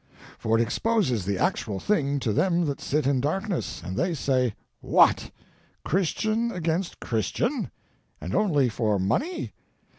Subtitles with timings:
[0.39, 4.55] For it exposes the Actual Thing to Them that Sit in Darkness, and they say:
[4.79, 5.29] "What!
[5.85, 7.69] Christian against Christian?
[8.19, 9.53] And only for money?